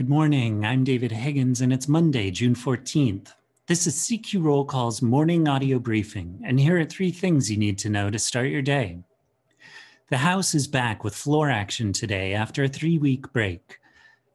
[0.00, 0.64] Good morning.
[0.64, 3.34] I'm David Higgins, and it's Monday, June 14th.
[3.66, 7.76] This is CQ Roll Call's morning audio briefing, and here are three things you need
[7.80, 9.00] to know to start your day.
[10.08, 13.78] The House is back with floor action today after a three week break.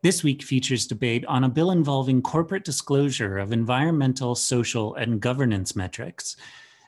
[0.03, 5.75] This week features debate on a bill involving corporate disclosure of environmental, social, and governance
[5.75, 6.35] metrics,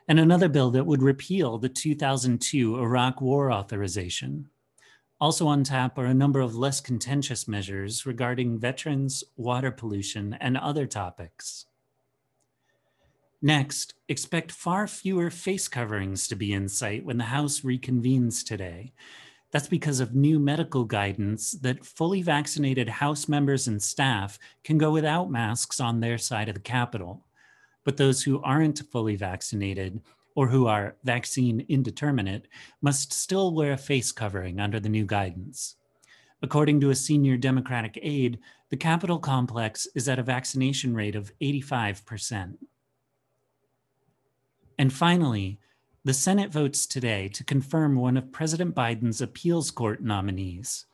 [0.07, 4.47] and another bill that would repeal the 2002 Iraq War authorization.
[5.19, 10.55] Also on tap are a number of less contentious measures regarding veterans, water pollution, and
[10.55, 11.65] other topics.
[13.41, 18.93] Next, expect far fewer face coverings to be in sight when the House reconvenes today.
[19.51, 24.91] That's because of new medical guidance that fully vaccinated House members and staff can go
[24.91, 27.25] without masks on their side of the Capitol.
[27.83, 30.01] But those who aren't fully vaccinated
[30.37, 32.47] or who are vaccine indeterminate
[32.79, 35.77] must still wear a face covering under the new guidance.
[36.43, 38.37] According to a senior Democratic aide,
[38.69, 42.53] the Capitol complex is at a vaccination rate of 85%.
[44.77, 45.59] And finally,
[46.05, 50.85] the Senate votes today to confirm one of President Biden's appeals court nominees.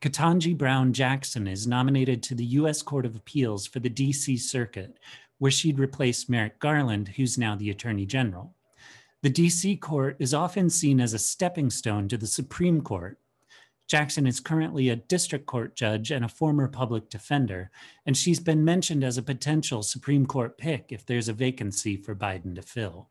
[0.00, 2.80] Ketanji Brown Jackson is nominated to the U.S.
[2.80, 4.38] Court of Appeals for the D.C.
[4.38, 4.96] Circuit,
[5.36, 8.54] where she'd replace Merrick Garland, who's now the Attorney General.
[9.22, 13.18] The DC court is often seen as a stepping stone to the Supreme Court.
[13.88, 17.70] Jackson is currently a district court judge and a former public defender,
[18.06, 22.14] and she's been mentioned as a potential Supreme Court pick if there's a vacancy for
[22.14, 23.08] Biden to fill.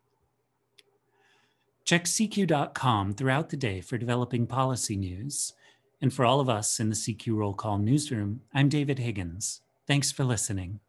[1.83, 5.53] Check CQ.com throughout the day for developing policy news.
[6.01, 9.61] And for all of us in the CQ Roll Call newsroom, I'm David Higgins.
[9.87, 10.79] Thanks for listening.